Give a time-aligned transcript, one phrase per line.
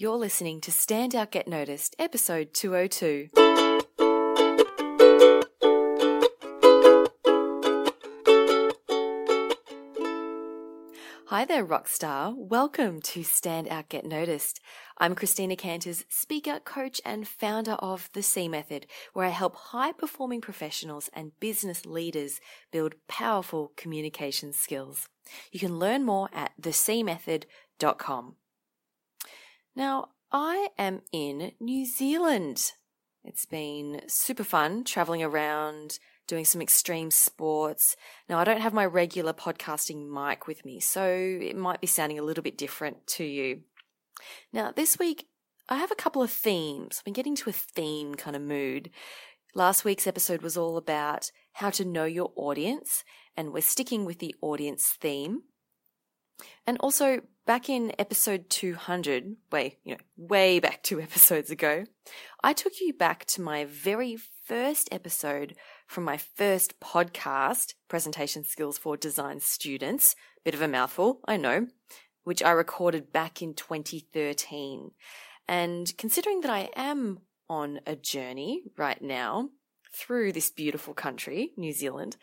[0.00, 3.30] You're listening to Stand Out Get Noticed, episode 202.
[11.26, 12.32] Hi there, Rockstar.
[12.36, 14.60] Welcome to Stand Out Get Noticed.
[14.98, 19.90] I'm Christina Canters, speaker, coach, and founder of The C Method, where I help high
[19.90, 22.40] performing professionals and business leaders
[22.70, 25.08] build powerful communication skills.
[25.50, 28.36] You can learn more at thecmethod.com.
[29.78, 32.72] Now, I am in New Zealand.
[33.22, 37.94] It's been super fun traveling around, doing some extreme sports.
[38.28, 42.18] Now, I don't have my regular podcasting mic with me, so it might be sounding
[42.18, 43.60] a little bit different to you.
[44.52, 45.28] Now, this week,
[45.68, 46.96] I have a couple of themes.
[46.98, 48.90] I've been getting to a theme kind of mood.
[49.54, 53.04] Last week's episode was all about how to know your audience,
[53.36, 55.42] and we're sticking with the audience theme.
[56.66, 61.84] And also, back in episode 200, way, you know, way back two episodes ago,
[62.44, 65.54] I took you back to my very first episode
[65.86, 70.14] from my first podcast, Presentation Skills for Design Students.
[70.44, 71.68] Bit of a mouthful, I know,
[72.22, 74.90] which I recorded back in 2013.
[75.48, 79.48] And considering that I am on a journey right now
[79.94, 82.18] through this beautiful country, New Zealand,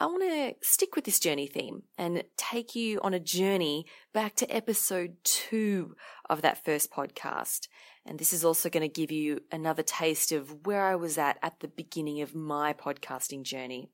[0.00, 3.84] I want to stick with this journey theme and take you on a journey
[4.14, 5.94] back to episode two
[6.30, 7.68] of that first podcast.
[8.06, 11.36] And this is also going to give you another taste of where I was at
[11.42, 13.90] at the beginning of my podcasting journey.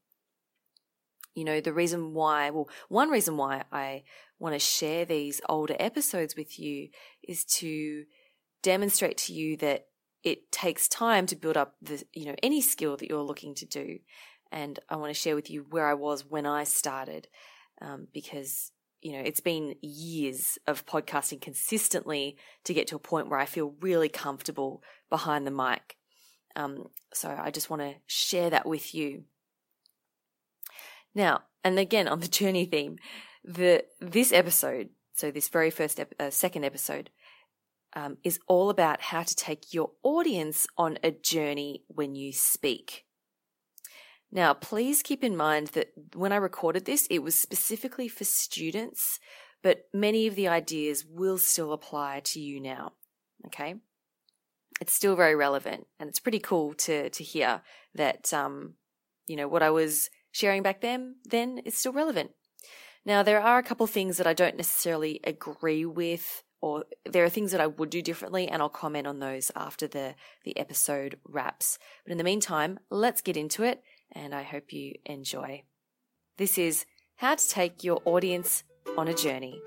[1.35, 4.05] You know, the reason why, well, one reason why I
[4.39, 6.91] want to share these older episodes with you
[7.27, 8.05] is to
[8.63, 9.87] demonstrate to you that
[10.23, 13.67] it takes time to build up the, you know, any skill that you're looking to
[13.67, 13.99] do
[14.53, 17.29] and I want to share with you where I was when I started,
[17.81, 23.29] um, because you know it's been years of podcasting consistently to get to a point
[23.29, 25.97] where I feel really comfortable behind the mic.
[26.55, 29.25] Um, so I just want to share that with you.
[31.15, 32.99] Now, and again on the journey theme,
[33.45, 37.11] the this episode, so this very first ep- uh, second episode,
[37.95, 43.06] um, is all about how to take your audience on a journey when you speak.
[44.33, 49.21] Now, please keep in mind that when I recorded this, it was specifically for students,
[49.63, 52.93] but many of the ideas will still apply to you now.
[53.47, 53.77] Okay.
[54.81, 57.63] It's still very relevant and it's pretty cool to, to hear
[57.95, 58.75] that, um,
[59.27, 62.33] you know, what I was sharing back then, then is still relevant.
[63.07, 67.31] Now, there are a couple things that I don't necessarily agree with or there are
[67.31, 70.15] things that I would do differently and I'll comment on those after the,
[70.45, 71.79] the episode wraps.
[72.05, 73.83] But in the meantime, let's get into it
[74.13, 75.63] and I hope you enjoy.
[76.37, 76.85] This is
[77.17, 78.65] how to take your audience
[78.97, 79.61] on a journey.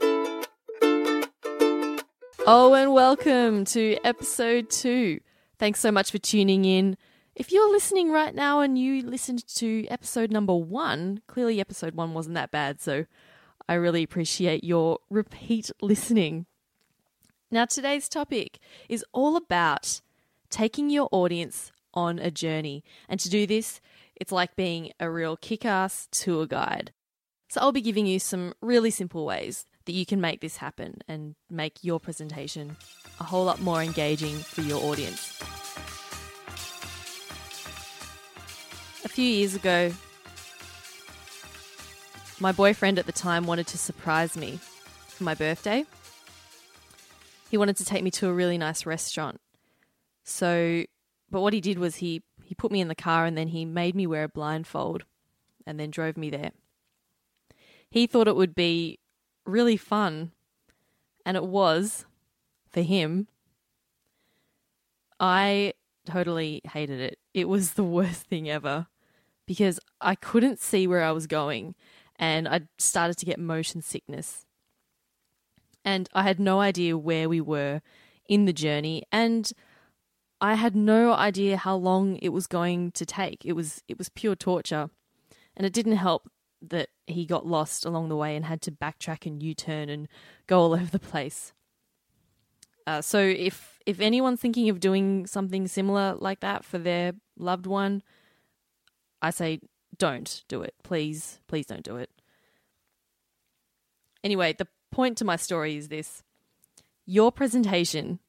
[2.45, 5.19] Oh, and welcome to episode two.
[5.57, 6.97] Thanks so much for tuning in.
[7.35, 12.13] If you're listening right now and you listened to episode number one, clearly episode one
[12.13, 13.05] wasn't that bad, so
[13.67, 16.47] I really appreciate your repeat listening.
[17.51, 20.01] Now, today's topic is all about
[20.49, 22.83] taking your audience on a journey.
[23.07, 23.81] And to do this,
[24.15, 26.91] it's like being a real kick ass tour guide.
[27.49, 30.99] So, I'll be giving you some really simple ways that you can make this happen
[31.07, 32.77] and make your presentation
[33.19, 35.41] a whole lot more engaging for your audience.
[39.03, 39.91] A few years ago,
[42.39, 44.59] my boyfriend at the time wanted to surprise me
[45.07, 45.85] for my birthday.
[47.49, 49.41] He wanted to take me to a really nice restaurant.
[50.23, 50.83] So,
[51.31, 53.63] but what he did was he he put me in the car and then he
[53.65, 55.03] made me wear a blindfold
[55.65, 56.51] and then drove me there.
[57.91, 58.99] He thought it would be
[59.45, 60.31] really fun,
[61.25, 62.05] and it was
[62.69, 63.27] for him.
[65.19, 65.73] I
[66.05, 67.19] totally hated it.
[67.33, 68.87] It was the worst thing ever
[69.45, 71.75] because I couldn't see where I was going
[72.17, 74.45] and I started to get motion sickness.
[75.83, 77.81] And I had no idea where we were
[78.27, 79.51] in the journey and
[80.41, 83.45] I had no idea how long it was going to take.
[83.45, 84.89] It was it was pure torture.
[85.55, 86.29] And it didn't help
[86.61, 90.07] that he got lost along the way and had to backtrack and U-turn and
[90.47, 91.53] go all over the place.
[92.87, 97.65] Uh, so if if anyone's thinking of doing something similar like that for their loved
[97.65, 98.01] one,
[99.21, 99.59] I say
[99.97, 100.73] don't do it.
[100.83, 102.09] Please, please don't do it.
[104.23, 106.23] Anyway, the point to my story is this.
[107.05, 108.19] Your presentation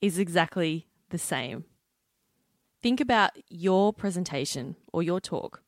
[0.00, 1.64] is exactly the same.
[2.82, 5.62] Think about your presentation or your talk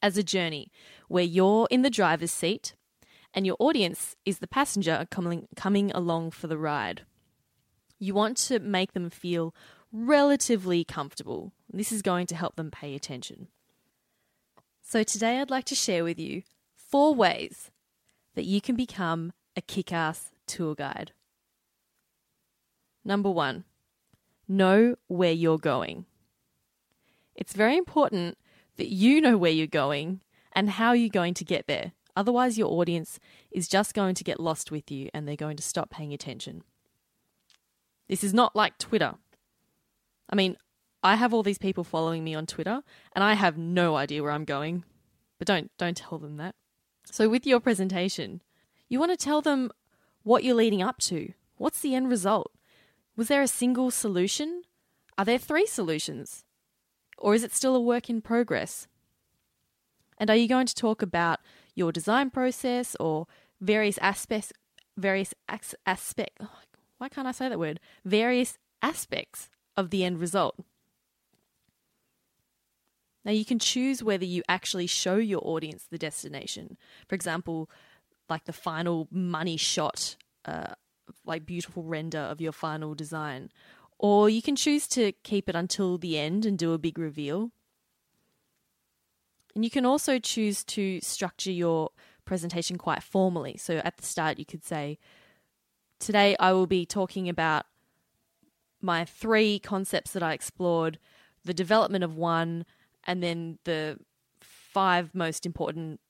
[0.00, 0.70] as a journey
[1.08, 2.74] where you're in the driver's seat
[3.34, 7.02] and your audience is the passenger coming, coming along for the ride.
[7.98, 9.54] You want to make them feel
[9.92, 11.52] relatively comfortable.
[11.72, 13.48] This is going to help them pay attention.
[14.82, 16.42] So, today I'd like to share with you
[16.74, 17.70] four ways
[18.34, 21.12] that you can become a kick ass tour guide.
[23.04, 23.64] Number one,
[24.50, 26.04] know where you're going.
[27.34, 28.36] It's very important
[28.76, 30.20] that you know where you're going
[30.52, 31.92] and how you're going to get there.
[32.16, 33.18] Otherwise, your audience
[33.50, 36.62] is just going to get lost with you and they're going to stop paying attention.
[38.08, 39.14] This is not like Twitter.
[40.28, 40.56] I mean,
[41.02, 42.82] I have all these people following me on Twitter
[43.14, 44.84] and I have no idea where I'm going.
[45.38, 46.54] But don't don't tell them that.
[47.10, 48.42] So with your presentation,
[48.88, 49.70] you want to tell them
[50.22, 51.32] what you're leading up to.
[51.56, 52.52] What's the end result?
[53.16, 54.62] Was there a single solution?
[55.18, 56.44] Are there three solutions?
[57.18, 58.86] Or is it still a work in progress?
[60.18, 61.40] And are you going to talk about
[61.74, 63.26] your design process or
[63.60, 64.52] various aspects
[64.96, 65.32] various
[65.86, 66.50] aspect oh,
[66.98, 67.80] why can't I say that word?
[68.04, 70.56] Various aspects of the end result.
[73.24, 76.76] Now, you can choose whether you actually show your audience the destination.
[77.08, 77.70] For example,
[78.28, 80.74] like the final money shot, uh,
[81.24, 83.50] like beautiful render of your final design.
[83.98, 87.50] Or you can choose to keep it until the end and do a big reveal.
[89.54, 91.90] And you can also choose to structure your
[92.24, 93.56] presentation quite formally.
[93.56, 94.98] So at the start, you could say,
[95.98, 97.66] Today, I will be talking about
[98.80, 100.98] my three concepts that I explored,
[101.44, 102.64] the development of one,
[103.04, 103.98] and then the
[104.40, 106.00] five most important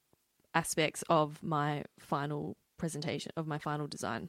[0.55, 4.29] aspects of my final presentation, of my final design.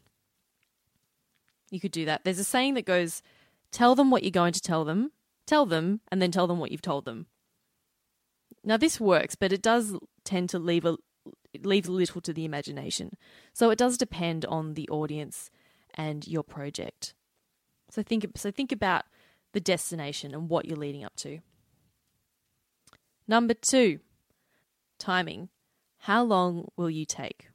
[1.72, 2.24] You could do that.
[2.24, 3.24] There's a saying that goes,
[3.72, 5.12] tell them what you're going to tell them,
[5.48, 7.26] tell them, and then tell them what you've told them.
[8.64, 10.98] Now, this works, but it does tend to leave a
[11.54, 13.18] it leaves little to the imagination.
[13.54, 15.52] So it does depend on the audience
[15.94, 17.14] and your project.
[17.90, 19.04] So think so think about
[19.54, 21.40] the destination and what you're leading up to.
[23.28, 24.00] Number 2,
[24.98, 25.50] timing.
[26.00, 27.51] How long will you take?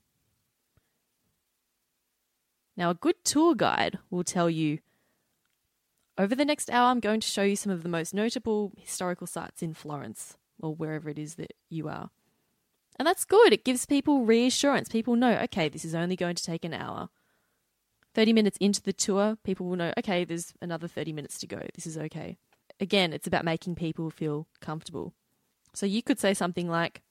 [2.76, 4.78] Now, a good tour guide will tell you
[6.18, 9.26] over the next hour, I'm going to show you some of the most notable historical
[9.26, 12.10] sites in Florence or wherever it is that you are.
[12.98, 13.52] And that's good.
[13.52, 14.88] It gives people reassurance.
[14.88, 17.10] People know, okay, this is only going to take an hour.
[18.14, 21.60] 30 minutes into the tour, people will know, okay, there's another 30 minutes to go.
[21.74, 22.38] This is okay.
[22.80, 25.12] Again, it's about making people feel comfortable.
[25.74, 27.02] So you could say something like,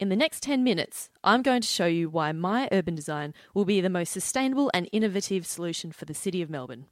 [0.00, 3.64] in the next 10 minutes, I'm going to show you why my urban design will
[3.64, 6.86] be the most sustainable and innovative solution for the city of Melbourne.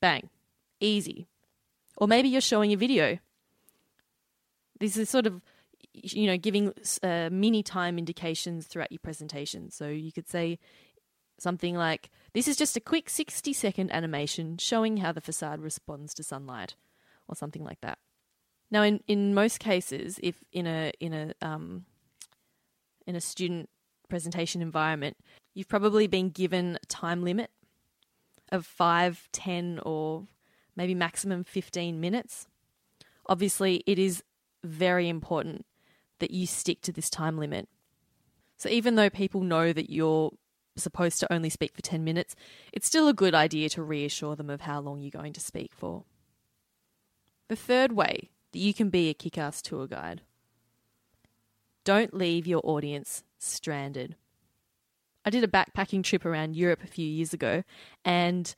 [0.00, 0.30] Bang.
[0.80, 1.28] Easy.
[1.96, 3.18] Or maybe you're showing a video.
[4.80, 5.42] This is sort of
[5.92, 9.70] you know, giving uh, mini time indications throughout your presentation.
[9.70, 10.58] So you could say
[11.38, 16.14] something like, This is just a quick 60 second animation showing how the facade responds
[16.14, 16.76] to sunlight,
[17.28, 17.98] or something like that.
[18.70, 21.84] Now, in, in most cases, if in a in a um,
[23.06, 23.68] in a student
[24.08, 25.16] presentation environment,
[25.54, 27.50] you've probably been given a time limit
[28.50, 30.26] of five, ten, or
[30.76, 32.46] maybe maximum 15 minutes.
[33.26, 34.22] Obviously, it is
[34.62, 35.64] very important
[36.18, 37.68] that you stick to this time limit.
[38.58, 40.30] So even though people know that you're
[40.76, 42.36] supposed to only speak for 10 minutes,
[42.72, 45.72] it's still a good idea to reassure them of how long you're going to speak
[45.74, 46.04] for.
[47.48, 50.22] The third way that you can be a kick ass tour guide
[51.84, 54.16] don't leave your audience stranded.
[55.24, 57.62] I did a backpacking trip around Europe a few years ago
[58.04, 58.54] and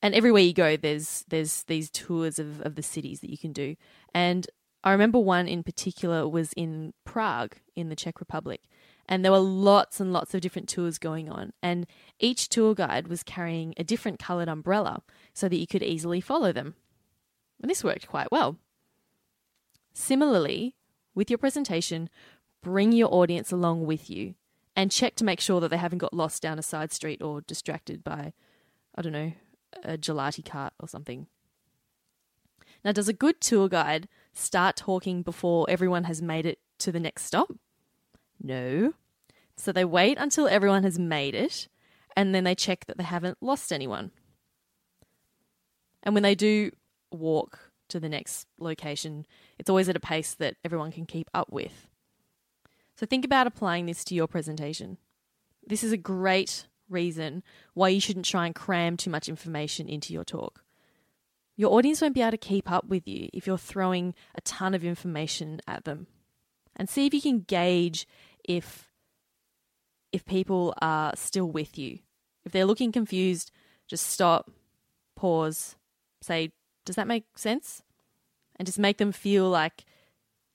[0.00, 3.52] and everywhere you go there's there's these tours of, of the cities that you can
[3.52, 3.76] do.
[4.14, 4.46] And
[4.84, 8.62] I remember one in particular was in Prague in the Czech Republic.
[9.08, 11.52] And there were lots and lots of different tours going on.
[11.62, 11.86] And
[12.18, 15.02] each tour guide was carrying a different coloured umbrella
[15.34, 16.74] so that you could easily follow them.
[17.60, 18.56] And this worked quite well.
[19.92, 20.76] Similarly,
[21.14, 22.08] with your presentation,
[22.62, 24.34] bring your audience along with you
[24.74, 27.42] and check to make sure that they haven't got lost down a side street or
[27.42, 28.32] distracted by,
[28.94, 29.32] I don't know,
[29.84, 31.26] a gelati cart or something.
[32.84, 37.00] Now, does a good tour guide start talking before everyone has made it to the
[37.00, 37.52] next stop?
[38.42, 38.94] No.
[39.56, 41.68] So they wait until everyone has made it
[42.16, 44.10] and then they check that they haven't lost anyone.
[46.02, 46.72] And when they do
[47.10, 49.26] walk to the next location,
[49.58, 51.88] it's always at a pace that everyone can keep up with.
[52.96, 54.98] So think about applying this to your presentation.
[55.66, 57.42] This is a great reason
[57.74, 60.62] why you shouldn't try and cram too much information into your talk.
[61.56, 64.74] Your audience won't be able to keep up with you if you're throwing a ton
[64.74, 66.06] of information at them.
[66.76, 68.06] And see if you can gauge
[68.44, 68.88] if
[70.12, 71.98] if people are still with you.
[72.44, 73.50] If they're looking confused,
[73.88, 74.50] just stop,
[75.16, 75.76] pause,
[76.20, 76.52] say,
[76.84, 77.82] Does that make sense?
[78.56, 79.84] And just make them feel like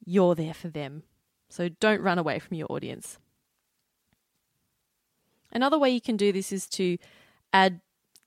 [0.05, 1.03] you're there for them.
[1.49, 3.17] So don't run away from your audience.
[5.51, 6.97] Another way you can do this is to
[7.53, 7.81] add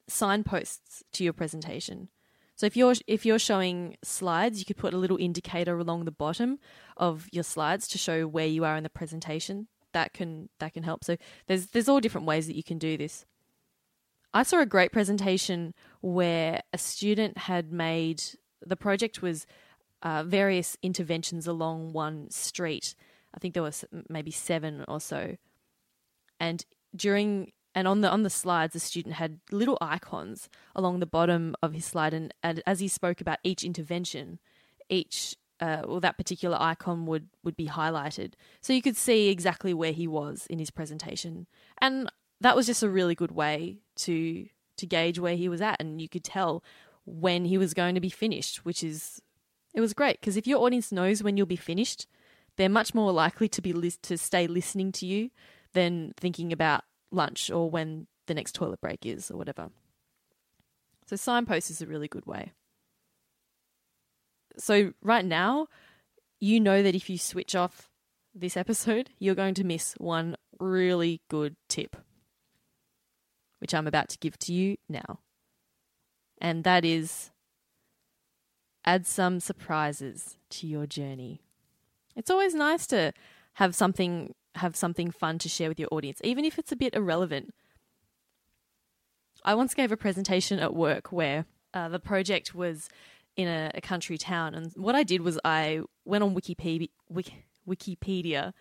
[0.08, 2.08] signposts to your presentation.
[2.56, 6.10] So if you're if you're showing slides, you could put a little indicator along the
[6.10, 6.58] bottom
[6.96, 9.68] of your slides to show where you are in the presentation.
[9.92, 11.04] That can that can help.
[11.04, 11.16] So
[11.46, 13.24] there's there's all different ways that you can do this.
[14.32, 18.22] I saw a great presentation where a student had made
[18.64, 19.46] the project was
[20.02, 22.94] uh, various interventions along one street.
[23.34, 25.36] I think there was maybe seven or so,
[26.38, 31.06] and during and on the on the slides, the student had little icons along the
[31.06, 34.38] bottom of his slide, and, and as he spoke about each intervention,
[34.88, 39.72] each uh, well that particular icon would would be highlighted, so you could see exactly
[39.72, 41.46] where he was in his presentation,
[41.80, 42.10] and
[42.40, 46.00] that was just a really good way to to gauge where he was at, and
[46.00, 46.64] you could tell
[47.04, 49.20] when he was going to be finished, which is
[49.74, 52.06] it was great because if your audience knows when you'll be finished,
[52.56, 55.30] they're much more likely to be li- to stay listening to you
[55.72, 59.70] than thinking about lunch or when the next toilet break is or whatever.
[61.06, 62.52] So signpost is a really good way.
[64.56, 65.68] So right now,
[66.38, 67.88] you know that if you switch off
[68.34, 71.96] this episode, you're going to miss one really good tip,
[73.60, 75.20] which I'm about to give to you now.
[76.40, 77.30] And that is
[78.84, 81.42] add some surprises to your journey.
[82.16, 83.12] It's always nice to
[83.54, 86.94] have something have something fun to share with your audience, even if it's a bit
[86.94, 87.54] irrelevant.
[89.44, 92.88] I once gave a presentation at work where uh, the project was
[93.36, 96.90] in a, a, country town, and what I did was I went on Wikipedia,
[97.66, 98.52] Wikipedia,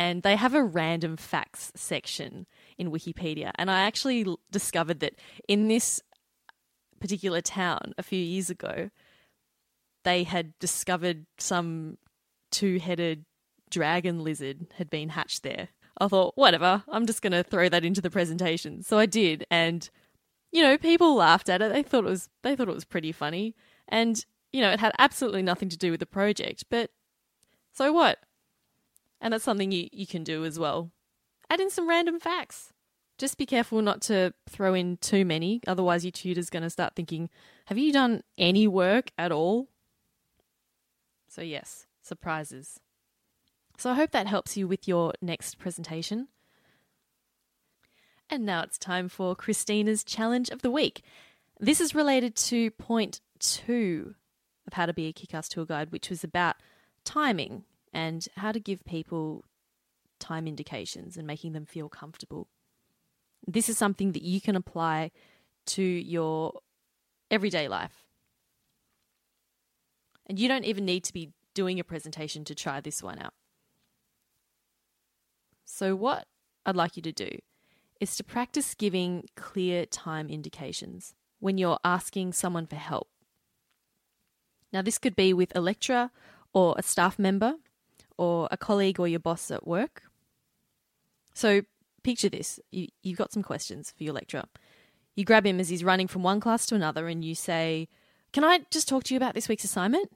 [0.00, 2.46] and they have a random facts section
[2.78, 5.12] in Wikipedia, and I actually discovered that
[5.46, 6.00] in this
[7.00, 8.88] particular town a few years ago,
[10.04, 11.98] they had discovered some
[12.50, 13.26] two-headed
[13.68, 15.68] dragon lizard had been hatched there.
[16.00, 18.82] I thought, whatever, I'm just going to throw that into the presentation.
[18.82, 19.90] So I did, and
[20.50, 21.74] you know, people laughed at it.
[21.74, 23.54] They thought it was they thought it was pretty funny,
[23.86, 26.64] and you know, it had absolutely nothing to do with the project.
[26.70, 26.90] But
[27.74, 28.20] so what?
[29.20, 30.90] And that's something you, you can do as well.
[31.48, 32.72] Add in some random facts.
[33.18, 36.94] Just be careful not to throw in too many, otherwise your tutor's going to start
[36.96, 37.28] thinking,
[37.66, 39.68] "Have you done any work at all?"
[41.28, 42.80] So yes, surprises.
[43.76, 46.28] So I hope that helps you with your next presentation.
[48.30, 51.02] And now it's time for Christina's challenge of the week.
[51.58, 54.14] This is related to point two
[54.66, 56.56] of how to be a kick-ass tour guide, which was about
[57.04, 59.44] timing and how to give people
[60.18, 62.48] time indications and making them feel comfortable.
[63.46, 65.10] This is something that you can apply
[65.66, 66.60] to your
[67.30, 68.04] everyday life.
[70.26, 73.34] And you don't even need to be doing a presentation to try this one out.
[75.64, 76.26] So, what
[76.64, 77.38] I'd like you to do
[78.00, 83.08] is to practice giving clear time indications when you're asking someone for help.
[84.72, 86.10] Now, this could be with a lecturer
[86.52, 87.54] or a staff member
[88.20, 90.02] or a colleague or your boss at work.
[91.32, 91.62] So,
[92.02, 94.44] picture this you, you've got some questions for your lecturer.
[95.16, 97.88] You grab him as he's running from one class to another and you say,
[98.34, 100.12] Can I just talk to you about this week's assignment?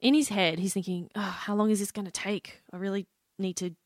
[0.00, 2.60] In his head, he's thinking, oh, How long is this going to take?
[2.72, 3.06] I really
[3.38, 3.76] need to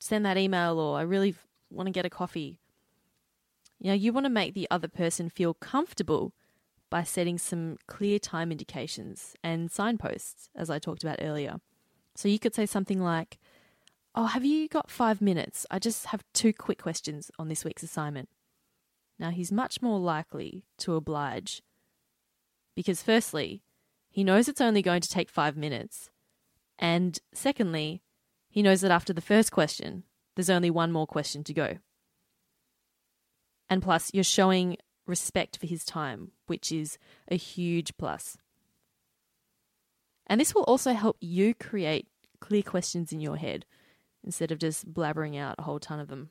[0.00, 1.36] send that email or I really
[1.70, 2.58] want to get a coffee.
[3.78, 6.32] You know, you want to make the other person feel comfortable
[6.90, 11.60] by setting some clear time indications and signposts, as I talked about earlier.
[12.18, 13.38] So you could say something like,
[14.12, 15.64] Oh, have you got five minutes?
[15.70, 18.28] I just have two quick questions on this week's assignment.
[19.20, 21.62] Now, he's much more likely to oblige
[22.74, 23.62] because, firstly,
[24.10, 26.10] he knows it's only going to take five minutes.
[26.76, 28.02] And secondly,
[28.50, 30.02] he knows that after the first question,
[30.34, 31.78] there's only one more question to go.
[33.70, 36.98] And plus, you're showing respect for his time, which is
[37.28, 38.38] a huge plus.
[40.28, 42.08] And this will also help you create
[42.40, 43.64] clear questions in your head
[44.24, 46.30] instead of just blabbering out a whole ton of them.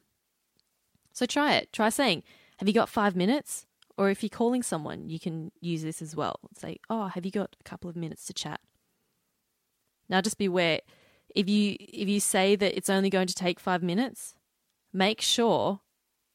[1.14, 1.74] So try it.
[1.74, 2.24] Try saying,
[2.60, 3.66] Have you got five minutes?
[3.98, 6.40] Or if you're calling someone, you can use this as well.
[6.56, 8.60] Say, Oh, have you got a couple of minutes to chat?
[10.10, 10.82] Now, just beware
[11.36, 14.36] if you if you say that it's only going to take 5 minutes,
[14.94, 15.82] make sure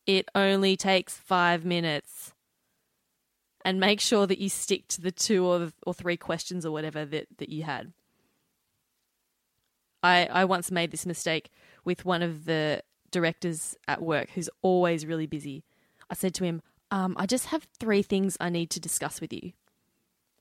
[0.06, 2.31] it only takes 5 minutes.
[3.64, 7.04] And make sure that you stick to the two or, or three questions or whatever
[7.04, 7.92] that, that you had.
[10.02, 11.50] I, I once made this mistake
[11.84, 15.62] with one of the directors at work who's always really busy.
[16.10, 19.32] I said to him, um, I just have three things I need to discuss with
[19.32, 19.52] you.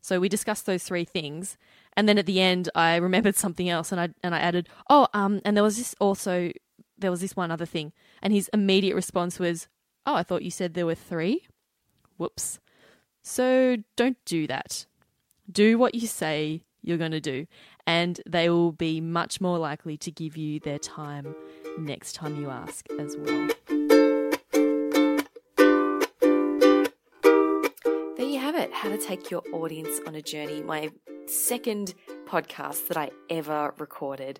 [0.01, 1.57] So we discussed those three things,
[1.95, 5.07] and then at the end, I remembered something else, and I and I added, "Oh,
[5.13, 6.51] um, and there was this also,
[6.97, 9.67] there was this one other thing," and his immediate response was,
[10.07, 11.47] "Oh, I thought you said there were three.
[12.17, 12.59] Whoops.
[13.21, 14.85] So don't do that.
[15.51, 17.45] Do what you say you're going to do,
[17.85, 21.35] and they will be much more likely to give you their time
[21.77, 23.49] next time you ask as well."
[28.17, 28.73] There you have it.
[28.73, 30.63] How to take your audience on a journey.
[30.63, 30.89] My
[31.27, 31.93] second
[32.25, 34.39] podcast that I ever recorded.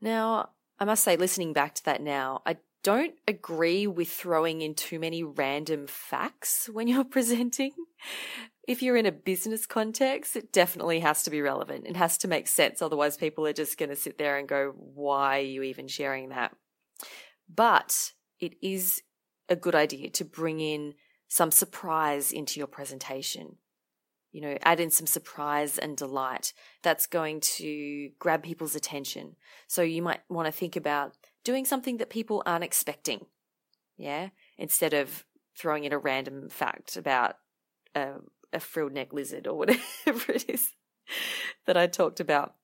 [0.00, 4.74] Now, I must say, listening back to that now, I don't agree with throwing in
[4.74, 7.72] too many random facts when you're presenting.
[8.66, 11.86] If you're in a business context, it definitely has to be relevant.
[11.86, 12.82] It has to make sense.
[12.82, 16.28] Otherwise, people are just going to sit there and go, why are you even sharing
[16.28, 16.54] that?
[17.52, 19.02] But it is
[19.48, 20.94] a good idea to bring in
[21.28, 23.56] some surprise into your presentation.
[24.32, 29.36] You know, add in some surprise and delight that's going to grab people's attention.
[29.66, 31.16] So you might want to think about
[31.48, 33.26] doing something that people aren't expecting.
[33.96, 34.28] Yeah.
[34.58, 35.24] Instead of
[35.56, 37.36] throwing in a random fact about
[37.94, 38.14] a,
[38.52, 40.70] a frilled neck lizard or whatever it is
[41.66, 42.54] that I talked about.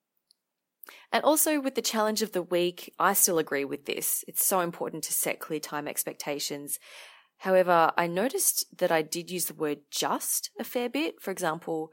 [1.11, 4.23] And also with the challenge of the week, I still agree with this.
[4.29, 6.79] It's so important to set clear time expectations
[7.38, 11.21] However, I noticed that I did use the word just a fair bit.
[11.21, 11.93] For example,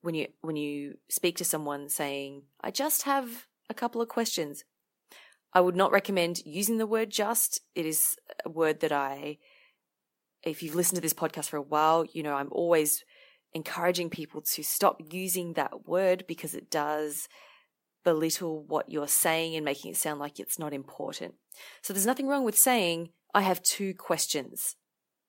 [0.00, 4.64] when you when you speak to someone saying, "I just have a couple of questions,"
[5.54, 7.60] I would not recommend using the word just.
[7.74, 9.38] It is a word that I
[10.42, 13.04] if you've listened to this podcast for a while, you know, I'm always
[13.54, 17.28] encouraging people to stop using that word because it does
[18.04, 21.34] belittle what you're saying and making it sound like it's not important.
[21.82, 24.76] So there's nothing wrong with saying, I have two questions.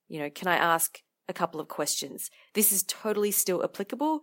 [0.07, 0.99] You know, can I ask
[1.29, 2.29] a couple of questions?
[2.55, 4.21] This is totally still applicable.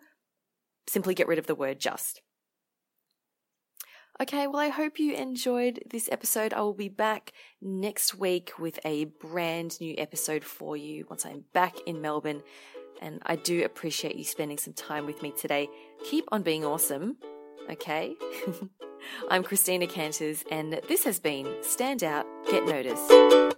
[0.88, 2.20] Simply get rid of the word just.
[4.20, 6.52] Okay, well, I hope you enjoyed this episode.
[6.52, 11.44] I will be back next week with a brand new episode for you once I'm
[11.54, 12.42] back in Melbourne.
[13.00, 15.70] And I do appreciate you spending some time with me today.
[16.04, 17.16] Keep on being awesome,
[17.70, 18.14] okay?
[19.30, 23.56] I'm Christina Canters, and this has been Stand Out, Get Noticed.